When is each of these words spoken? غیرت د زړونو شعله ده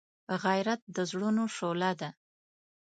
غیرت 0.43 0.81
د 0.95 0.97
زړونو 1.09 1.43
شعله 1.55 1.91
ده 2.01 2.09